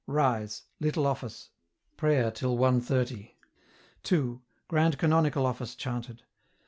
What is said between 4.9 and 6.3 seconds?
Canonical Office chanted.